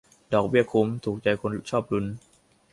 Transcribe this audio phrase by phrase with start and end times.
[0.33, 2.05] ดอกเบี้ยคุ้ม ถูกใจคนชอบลุ้น